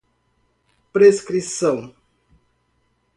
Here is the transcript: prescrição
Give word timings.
prescrição 0.91 1.93